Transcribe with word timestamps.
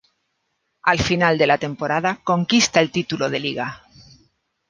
Al 0.91 0.97
final 1.07 1.37
de 1.37 1.45
la 1.45 1.59
temporada 1.59 2.21
conquista 2.23 2.79
el 2.81 2.89
título 2.89 3.29
de 3.29 3.39
Liga. 3.39 3.83